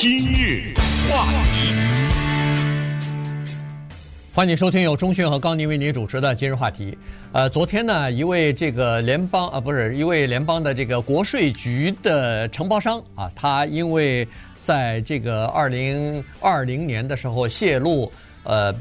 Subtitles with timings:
[0.00, 0.72] 今日
[1.10, 1.74] 话题，
[4.32, 6.96] 欢迎收听由中讯和高宁为您主持的今日话题。
[7.32, 14.24] 呃，昨天呢，一位这个联邦啊，不是一位联邦的这个国税局的承包商啊，他因为
[14.62, 18.08] 在这个二零二零年的时候泄露
[18.44, 18.72] 呃。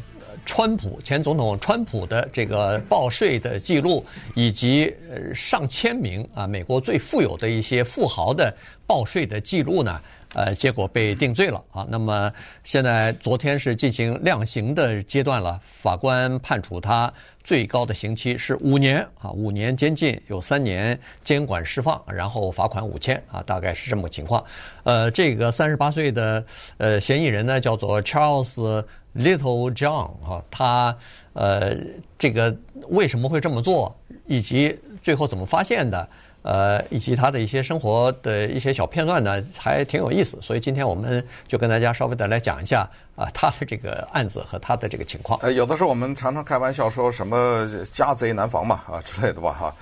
[0.48, 4.04] 川普前总统川普的这个报税的记录，
[4.34, 8.56] 以及呃上千名啊美国最富有的一些富豪的
[8.88, 10.02] 报税的记录呢，
[10.34, 11.86] 呃，结果被定罪了啊。
[11.90, 12.32] 那么
[12.64, 24.44] 现在昨天是进行量刑的阶段了，法官判处他最高的刑期是五年啊，五年监禁，有三年监管释放，然后罚款五千啊，大概是这么个情况。
[24.84, 26.44] 呃，这个三十八岁的
[26.78, 28.82] 呃嫌疑人呢，叫做 Charles。
[29.18, 30.96] Little John 啊，他
[31.34, 31.76] 呃，
[32.18, 32.56] 这个
[32.90, 33.96] 为什么会这么做，
[34.28, 36.08] 以及最后怎么发现的，
[36.44, 40.38] 呃，以及他的一些生活的一些小片段呢，还挺有意思。
[40.40, 45.40] 所以今天我们就跟大家稍微的来讲一下啊，他的这个案子和他的这个情况。
[45.42, 49.76] 呃，有的时候我们常常开玩笑说什么家贼难防嘛啊之类的吧哈，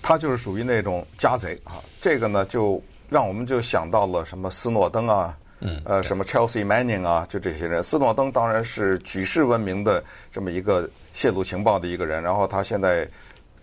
[0.00, 1.82] 他就是属于那种家贼啊。
[2.00, 5.36] 这个呢，就让我们就想到了什么斯诺登啊。
[5.60, 7.82] 嗯，呃，什么 Chelsea Manning 啊，就这些人。
[7.82, 13.08] 斯诺登当然是举世闻名的这么一个泄露情报的一个人，然后他现在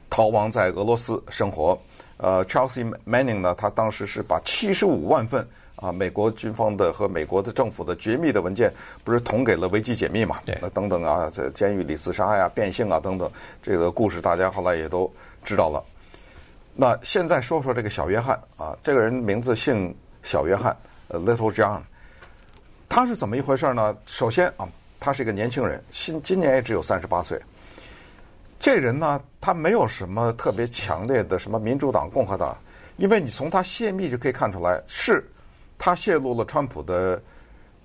[0.10, 1.80] 逃亡在俄罗斯生活。
[2.18, 10.40] 呃，Chelsea Manning 呢，他当时是把七十五万份啊美国军方的和美国的政府的绝密的文件，不是捅给了维基解密嘛？
[10.46, 13.30] 对，那等等啊，在监狱里自杀呀、变性啊等等，
[13.62, 15.12] 这个故事大家后来也都
[15.44, 15.84] 知道了。
[16.76, 20.76] 那现在说说这个小约翰啊，这个人名字姓小约翰。
[21.10, 21.82] Little John，
[22.90, 23.96] 他是怎么一回事呢？
[24.06, 24.68] 首先啊，
[25.00, 27.40] 他是一个年轻人，今今年也只有三十八岁。
[28.60, 32.58] 这人呢，他没有什么特别强烈的什么民主党、共和党，
[32.96, 35.30] 因为你从他泄密就可以看出来，是
[35.78, 37.22] 他泄露了川普的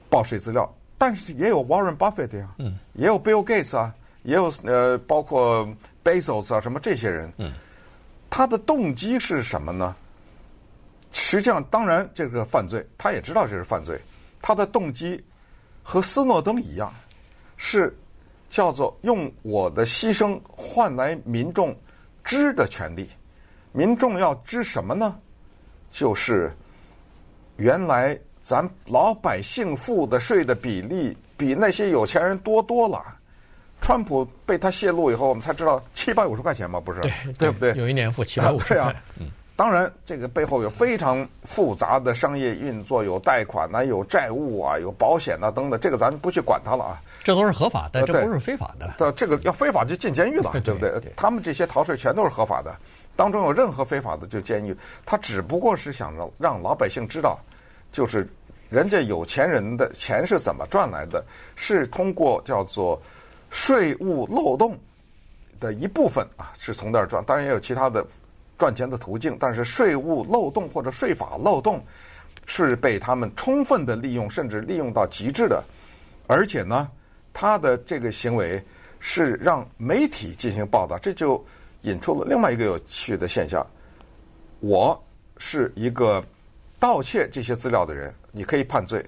[0.09, 5.69] 报税资料，但是也有 Warren Buffett 呀，嗯，也有 Bill Gates 啊，也有呃，包括
[6.05, 7.53] Bezos 啊，什么这些人，嗯，
[8.31, 9.97] 他的动机是什么呢？
[11.11, 14.01] 实际上，当然这个犯罪，他也知道这是犯罪。
[14.41, 15.23] 他的动机
[15.83, 16.95] 和斯诺登一样，
[17.57, 17.97] 是
[18.49, 21.77] 叫做用我的牺牲换来民众
[22.23, 23.09] 知的权利。
[23.73, 25.17] 民众要知什么呢？
[25.91, 26.53] 就是
[27.57, 33.03] 原来咱老百姓付的税的比例比那些有钱人多多了。
[33.81, 37.01] 川普被他泄露以后，我们才知道七百五十块钱嘛，不是？
[37.01, 37.75] 对，对不对？
[37.75, 38.77] 有一年付七百五十块。
[38.77, 38.95] 对啊。
[39.19, 39.31] 嗯。
[39.59, 47.03] 当然，这个背后有非常复杂的商业运作，有贷款呐，有债务啊，有保险啊等等，这个咱不去管它了啊。
[47.25, 48.95] 这都是合法的，这不是非法的。
[48.97, 51.13] 对，这个要非法就进监狱了，对不对？
[51.17, 52.73] 他们这些逃税全都是合法的，
[53.17, 54.73] 当中有任何非法的就监狱。
[55.05, 57.37] 他只不过是想让让老百姓知道，
[57.91, 58.31] 就是
[58.71, 61.21] 人家有钱人的钱是怎么赚来的，
[61.57, 63.03] 是通过叫做
[63.51, 64.79] 税务漏洞
[65.59, 67.25] 的一部分啊，是从那儿赚。
[67.25, 68.07] 当然也有其他的。
[68.59, 71.83] 赚钱的途径，但是税务漏洞或者税法漏洞
[72.45, 75.63] 是被他们充分的利用，甚至利用到极致的。
[76.27, 76.91] 而且呢，
[77.33, 78.63] 他的这个行为
[78.99, 81.43] 是让媒体进行报道，这就
[81.83, 83.65] 引出了另外一个有趣的现象。
[84.61, 85.01] 我
[85.37, 86.23] 是一个
[86.81, 89.05] 盗窃这些资料的人，你可以判罪。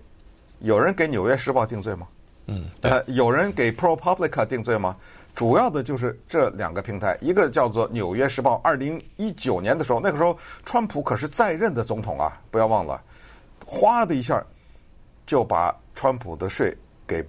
[0.61, 2.07] 有人给《纽约时报》定罪吗？
[2.47, 4.97] 嗯，呃，有人给 ProPublica 定罪吗？
[5.35, 8.57] 主要的就是这两个平台，一个叫做《纽约时报》。
[8.63, 10.37] 二零一九年的时候，那个时候
[10.67, 13.03] 川普可是在任的总统啊，不要忘了，
[13.65, 14.45] 哗的一下
[15.25, 16.77] 就把川普的税
[17.07, 17.25] 给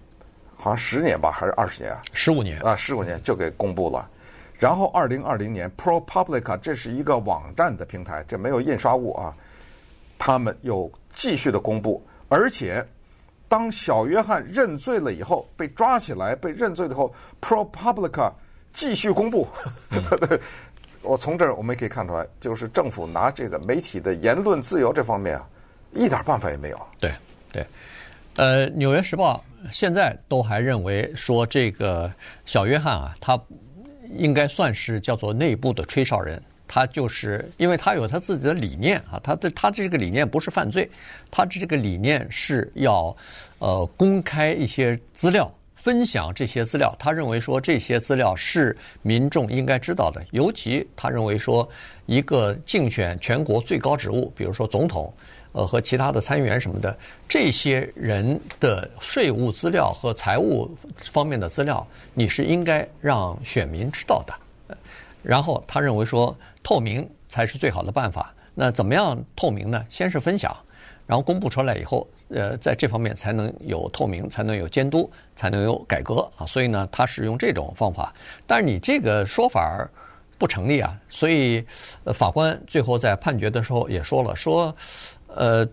[0.58, 2.02] 好像十年吧，还是二十年啊？
[2.12, 4.10] 十五年啊，十五年就给公布了。
[4.58, 9.34] 然后二零二零年，ProPublica 这是一个网站的平台，这没有印刷物啊，
[10.18, 12.86] 他们又继续的公布，而且。
[13.52, 18.32] 当小约翰认罪了以后，被抓起来，被认罪了以后，ProPublica
[18.72, 19.46] 继续公布。
[19.92, 20.02] 嗯、
[21.02, 25.46] 我从这儿我们也可以看出来，就是政府拿这个媒体的言论自由这方面啊，
[25.94, 26.80] 一点办法也没有。
[26.98, 27.14] 对
[27.52, 27.68] 对，
[28.38, 32.10] 呃，《纽约时报》现在都还认为说，这个
[32.46, 33.38] 小约翰啊，他
[34.16, 36.42] 应该算是叫做内部的吹哨人。
[36.74, 40.90] 他就是因为他有他自己的理念啊，他的他这个理念不是犯罪，
[41.30, 43.14] 他这个理念是要
[43.60, 46.96] 呃公开一些资料，分享这些资料。
[46.98, 51.70] 他认为说这些资料是民众应该知道的，尤其他认为说
[52.06, 55.14] 一个竞选全国最高职务，比如说总统，
[55.52, 56.98] 呃和其他的参议员什么的，
[57.28, 64.34] 这些人的税务资料和财务方面的资料，你是应该让选民知道的。
[65.24, 68.34] 然后他认为说，透明才是最好的办法。
[68.54, 69.86] 那怎么样透明呢？
[69.90, 70.56] 先是分享，
[71.08, 76.46] 然后公布出来以后，呃，在这方面才能有透明，才能有监督，才能有改革啊。
[76.46, 78.14] 所以呢，他是用这种方法。
[78.46, 79.90] 但是你这个说法
[80.38, 81.00] 不成立啊。
[81.08, 81.66] 所以，
[82.14, 84.76] 法官最后在判决的时候也说了，说，
[85.28, 85.66] 呃，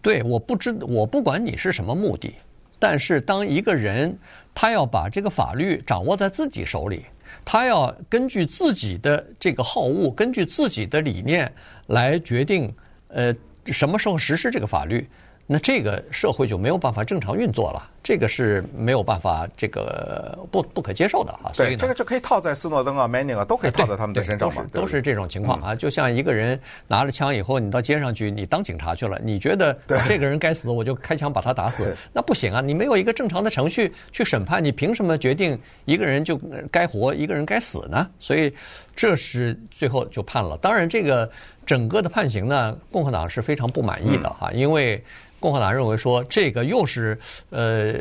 [0.00, 2.34] 对，我不知，我不管你是什么目的，
[2.78, 4.18] 但是当一个人
[4.54, 7.04] 他要把这个法律掌握在自己手里。
[7.44, 11.52] 他要根据自己的这个好恶，根据自己的理念
[11.86, 12.72] 来决定，
[13.08, 13.34] 呃，
[13.66, 15.06] 什么时候实施这个法律。
[15.46, 21.50] 那这个社会就没有办法正常运作了，这个是没有办法这个不不可接受的啊。
[21.52, 24.64] 所以对，这个就可以套在斯诺登啊、Manning 啊，都可以套在他们的身上嘛。
[24.72, 25.74] 都是这种情况啊。
[25.74, 29.76] 就像一个人拿了枪以后，你到街上去，你当警察去了，你觉得
[30.08, 32.60] 这个人该死，我就开枪把他打死，那不行啊！
[32.60, 36.40] 你没有一个正常的程序去审判，你凭什么决定一个人就
[36.70, 38.08] 该活，一个人该死呢？
[38.18, 38.54] 所以
[38.96, 40.56] 这是最后就判了。
[40.58, 41.30] 当然，这个
[41.66, 45.02] 整个的判刑呢，共和党是非常不满意的哈，因为。
[45.42, 47.18] 共和党认为说，这个又是
[47.50, 47.94] 呃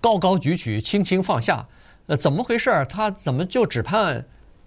[0.00, 1.64] 高高举起，轻轻放下，
[2.08, 2.84] 呃怎么回事？
[2.90, 4.22] 他怎么就只判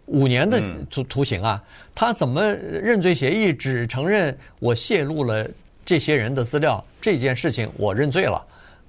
[0.05, 1.61] 五年的徒徒刑啊？
[1.93, 5.45] 他怎么认罪协议只承认我泄露了
[5.83, 8.41] 这些人的资料这件事情我认罪了，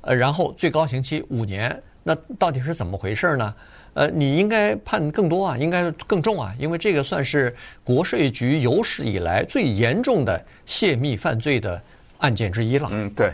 [0.02, 3.54] 呃然后最高刑期五年，那到底是怎么回事呢？
[3.94, 7.52] 呃你应该判更多啊，应该更重啊，因为这个算是
[7.82, 11.82] 国税局有史以来最严重的泄密犯罪的。
[12.22, 12.88] 案件之一了。
[12.90, 13.32] 嗯，对，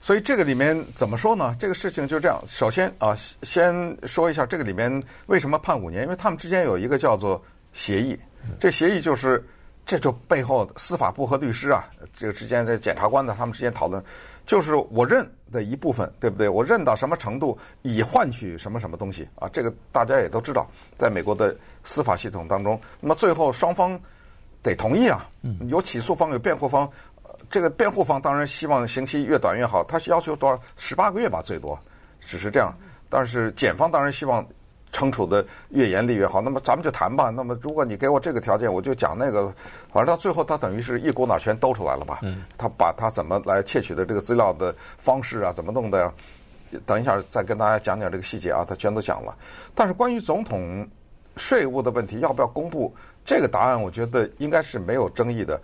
[0.00, 1.54] 所以这个里面怎么说呢？
[1.58, 2.42] 这个事情就这样。
[2.46, 7.42] 首先啊，先说一下这个里面为什么判五年，因为他们之间有一个叫做
[7.72, 8.18] 协议。
[8.58, 9.44] 这协议就是
[9.84, 14.02] 这就背后司法部和律师啊，这个之间在检察官的他们之间讨论，
[14.46, 16.48] 就是我认的一部分，对不对？
[16.48, 19.46] 我认到什么程度，以换取什么什么东西啊？
[19.52, 20.66] 这个大家也都知道，
[20.96, 21.54] 在美国的
[21.84, 24.00] 司法系统当中，那么最后双方
[24.62, 25.28] 得同意啊，
[25.68, 26.90] 有起诉方，有辩护方。
[27.50, 30.58] 这个辩护方当然希望刑期越短越好，他是要求多少？
[30.76, 31.78] 十八个月吧，最多，
[32.20, 32.72] 只是这样。
[33.08, 34.46] 但是检方当然希望
[34.92, 36.40] 惩处的越严厉越好。
[36.40, 37.28] 那么咱们就谈吧。
[37.28, 39.52] 那么如果你给我这个条件，我就讲那个。
[39.92, 42.20] 反正到最后，他等于是一股脑全兜出来了吧？
[42.56, 46.12] 他把他怎么来窃取的这个资料的方式啊，怎么弄的呀？
[46.86, 49.36] 等一下再跟大家讲讲这个细节啊，他全都讲了。
[49.74, 50.88] 但是关于总统
[51.36, 52.94] 税务的问题，要不要公布
[53.24, 53.82] 这个答案？
[53.82, 55.60] 我觉得应该是没有争议的。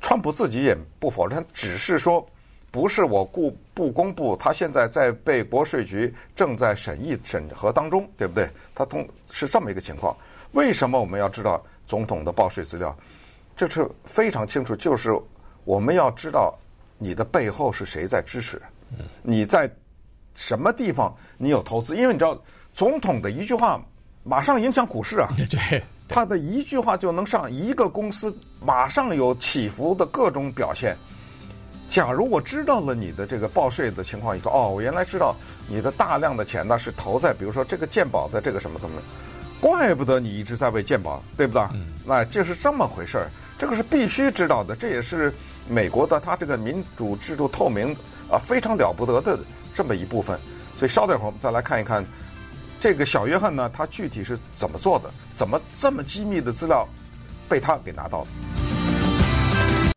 [0.00, 2.24] 川普自己也不否认，只是说
[2.70, 8.48] 不是我故不公布，他现在在被国税局正在审议审核当中，对不对？
[8.74, 10.16] 他通是这么一个情况。
[10.52, 12.96] 为什么我们要知道总统的报税资料？
[13.56, 15.10] 这是非常清楚，就是
[15.64, 16.56] 我们要知道
[16.96, 18.60] 你的背后是谁在支持，
[19.22, 19.70] 你在
[20.34, 22.40] 什么地方你有投资，因为你知道
[22.72, 23.82] 总统的一句话
[24.22, 25.28] 马上影响股市啊。
[25.50, 25.82] 对。
[26.08, 28.34] 他的一句话就能上一个公司，
[28.64, 30.96] 马上有起伏的各种表现。
[31.88, 35.36] 假如我知道了你的这个报税的情况以后，哦，我原来知道
[35.68, 39.00] 你的大量的钱呢是投在，比如说这个鉴宝的这个什么什么，
[39.60, 41.62] 怪不得你一直在为鉴宝，对不对？
[42.04, 45.32] 那就是这么回事儿，这个是必须知道的，这也是
[45.68, 47.94] 美国的它这个民主制度透明
[48.30, 49.38] 啊非常了不得的
[49.74, 50.38] 这么一部分。
[50.78, 52.04] 所以稍等会儿我们再来看一看。
[52.80, 55.10] 这个小约翰呢，他具体是怎么做的？
[55.32, 56.88] 怎么这么机密的资料
[57.48, 58.28] 被他给拿到了？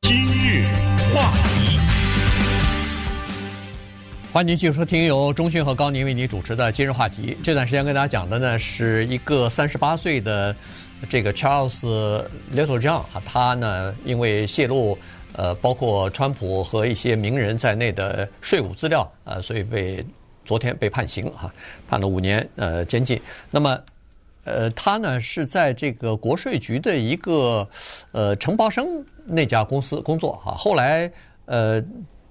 [0.01, 0.66] 今日
[1.13, 1.80] 话题，
[4.33, 7.38] 欢迎您继续收听由中讯和高宁为您主持的今日话题。
[7.44, 10.56] 这段时间跟大家讲的呢，是一个三十八岁的
[11.07, 14.97] 这个 Charles Littlejohn 啊，他呢因为泄露
[15.33, 20.04] 呃包括川普和一些名人在内的税务资料呃，所以被。
[20.44, 21.54] 昨天被判刑哈，
[21.88, 23.21] 判了五年呃监禁。
[23.50, 23.80] 那么，
[24.44, 27.68] 呃，他呢是在这个国税局的一个
[28.12, 28.86] 呃承包商
[29.26, 30.52] 那家公司工作哈。
[30.54, 31.12] 后来
[31.45, 31.81] 呃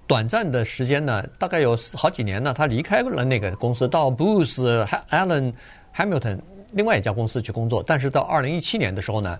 [0.07, 5.53] 短暂的时间呢，大概有好几年呢，他离开了那个公司，到 Booz Allen
[5.95, 6.39] Hamilton
[6.71, 7.81] 另外一家公司去工作。
[7.87, 9.39] 但是到二零一七年的时候呢，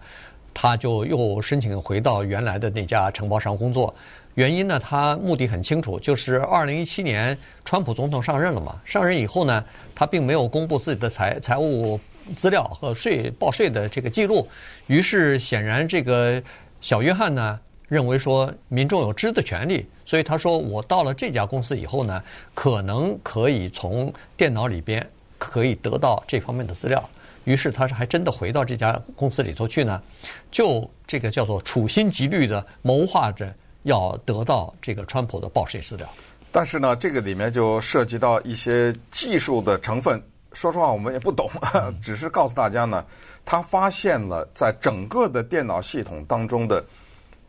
[0.53, 3.93] 他就又申请回到原来的那家承包商工作。
[4.35, 8.79] 原因呢，他目的很清楚，就是二零一七年川普总统上任了嘛。
[8.85, 11.99] 上任以后呢，他并没有公布自己的财财务
[12.37, 14.47] 资料和税报税的这个记录。
[14.87, 16.41] 于是显然这个
[16.79, 17.59] 小约翰呢
[17.89, 22.23] 认为说民众有知的权利，所以他说我到了这家公司以后呢，
[22.53, 25.05] 可能可以从电脑里边
[25.37, 27.03] 可以得到这方面的资料。
[27.43, 30.01] 于是他是还真的回到这家公司里头去呢，
[30.49, 33.53] 就这个叫做处心积虑的谋划着。
[33.83, 36.07] 要得到这个川普的报税资料，
[36.51, 40.21] 但是呢，这个里面就涉及到一些技术的成分。
[40.53, 41.49] 说实话，我们也不懂，
[42.03, 43.05] 只是告诉大家呢，
[43.45, 46.83] 他发现了在整个的电脑系统当中的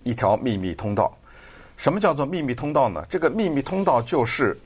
[0.05, 1.13] 一条秘密通道。
[1.77, 3.05] 什么叫做秘密通道呢？
[3.11, 4.57] 这个秘密通道就是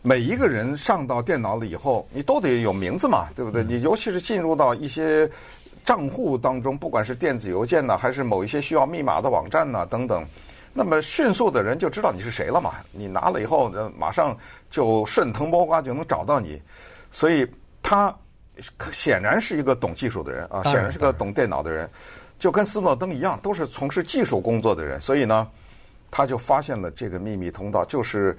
[0.00, 3.64] 每一个人上到电脑了以后，你都得有名字嘛，对不对？
[3.64, 5.28] 你尤其是进入到一些
[5.84, 10.24] 账户当中，不管是电子邮件呢，还是某一些需要密码的网站呐等等，
[10.72, 12.74] 那么迅速的人就知道你是谁了嘛。
[12.90, 14.36] 你拿了以后，马上
[14.70, 16.60] 就顺藤摸瓜就能找到你。
[17.10, 17.46] 所以
[17.82, 18.14] 他
[18.90, 21.88] 显然是一个懂技术的人啊，显然是个懂电脑的人。
[22.38, 25.46] 就跟斯诺登一样，都是从事技术工作的人，所以呢，
[26.10, 28.36] 他就发现了这个秘密通道，就是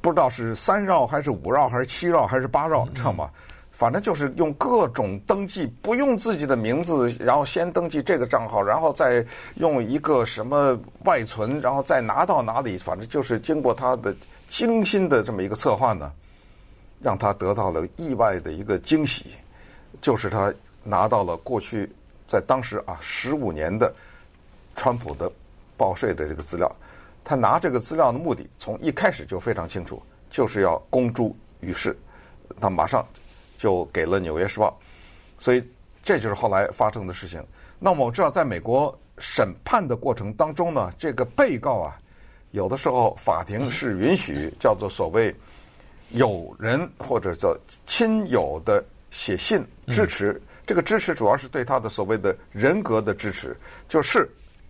[0.00, 3.28] 不知道是三绕还是五绕还是七绕还是八绕，知道吗？
[3.76, 9.26] 反正就是用各种登记，不用自己的名字，然后先登记这个账号，然后再
[9.56, 14.14] 用一个什么外存，然后再拿到哪里，反正就是经过他的
[14.48, 16.12] 精心的这么一个策划呢，
[17.02, 19.32] 让他得到了意外的一个惊喜，
[20.00, 20.54] 就是他
[20.84, 21.90] 拿到了过去。
[22.26, 23.92] 在当时啊，十五年的
[24.76, 25.30] 川普的
[25.76, 26.70] 报税的这个资料，
[27.24, 30.00] 他拿这个资料的目的从一开始就非常清楚，
[30.30, 31.96] 就是要公诸于世。
[32.60, 33.04] 他马上
[33.64, 34.78] 就给了《纽约时报》，
[35.42, 35.66] 所以
[36.02, 37.42] 这就是后来发生的事情。
[37.78, 41.98] 那么我知道，在美国审判的过程当中呢，这个被告啊，
[42.50, 45.34] 有的时候法庭是允许叫做所谓
[46.10, 47.56] 友人或者叫
[47.86, 50.32] 亲友的写信支持。
[50.32, 53.54] 嗯这个支持主要是对他的所谓的人格的支持，
[53.86, 54.26] 就是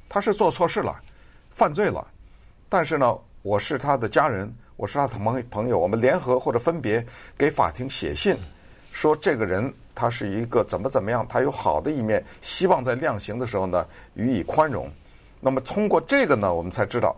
[0.08, 1.00] 他是做错事了，
[1.50, 2.04] 犯罪了，
[2.68, 7.06] 但是呢，我是他的家人，我是他的朋朋友，我们联合或者分别
[7.38, 8.36] 给法庭写信，
[8.94, 13.84] 说这个人他是一个怎么怎么样，他有好的一面，希望在量刑的时候呢
[14.14, 14.88] 予以宽容。
[15.40, 17.14] 那么通过这个呢，我们才知道，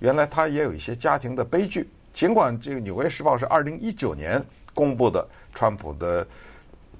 [0.00, 1.88] 原来他也有一些家庭的悲剧。
[2.12, 4.44] 尽管这个《纽约时报》是二零一九年
[4.74, 6.26] 公布的，川普的。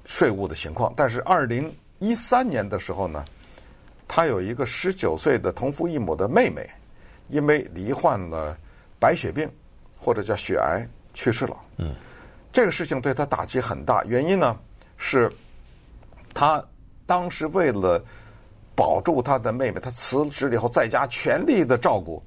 [0.03, 3.23] 税务的情况，但是二零一三年的时候呢，
[4.07, 6.67] 他有一个十九岁的同父异母的妹妹，
[7.29, 8.57] 因为罹患了
[8.99, 9.49] 白血病
[9.97, 11.55] 或者叫血癌去世了。
[11.77, 11.95] 嗯，
[12.51, 14.57] 这个事情对他打击很大，原因呢
[14.97, 15.31] 是，
[16.33, 16.63] 他
[17.05, 18.03] 当时为了
[18.75, 22.21] 保住他的妹妹，他辞职了以后在家全力的照顾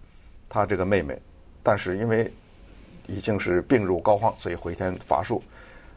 [0.48, 1.20] 他这个妹妹，
[1.62, 2.32] 但是因为
[3.06, 5.42] 已经是病入膏肓，所以回天乏术。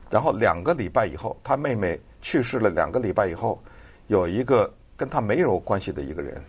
[0.10, 2.70] 然后两个礼拜以后，他妹妹去世了。
[2.70, 3.62] 两个礼拜以后，
[4.08, 6.42] 有一个跟他没有关系的一个人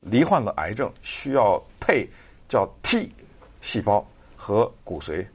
[0.00, 2.08] 罹患了癌症，需要配
[2.48, 3.12] 叫 T
[3.60, 4.06] 细胞
[4.36, 5.26] 和骨髓。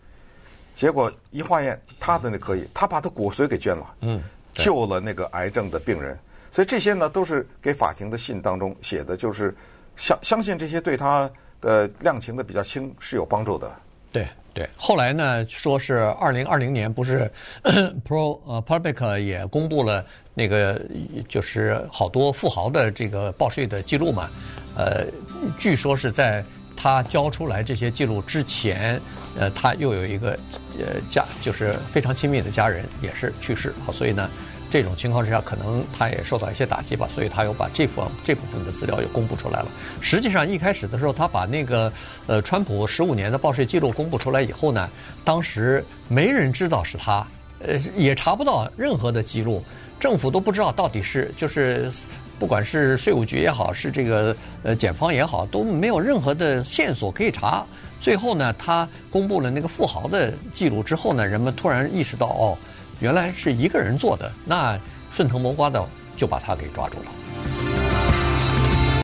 [0.74, 4.22] 结果一化验，他的那可以，他把他骨髓给捐了，嗯，
[4.54, 6.18] 救了那个癌症的病人。
[6.52, 9.56] 所以这些呢，都是给法庭的信当中写的，就是
[9.96, 13.72] 相相信这些对他的量刑的比较轻是有帮助的。
[14.12, 14.28] 对。
[14.54, 17.32] 对，后来呢，说是二零二零年，不是
[18.06, 20.82] Pro 呃 Public 也公布了那个
[21.30, 24.30] 就是好多富豪的这个报税的记录嘛，
[24.76, 25.06] 呃，
[25.58, 26.44] 据说是在
[26.82, 29.00] 他交出来这些记录之前，
[29.38, 30.32] 呃，他又有一个
[30.80, 34.30] 呃家就是非常亲密的家人也是去世，好，所以呢。
[34.72, 39.68] 这种情况之下，可能他也受到一些打击吧，所以他又把这份这部分的资料又公布出来了。
[40.00, 41.92] 实际上一开始的时候，他把那个
[42.26, 44.90] 呃川普十五年的报税记录公布出来以后呢，
[45.26, 47.28] 当时没人知道是他，
[47.60, 49.62] 呃也查不到任何的记录，
[50.00, 51.92] 政府都不知道到底是就是
[52.42, 57.64] 不管是税务局也好，是这个呃检方也好，都没有任何的线索可以查。
[58.00, 62.58] 最后呢，他公布了那个富豪的记录之后呢，人们突然意识到哦。
[63.00, 64.76] 原来是一个人做的，那
[65.12, 67.51] 顺藤摸瓜的就把他给抓住了。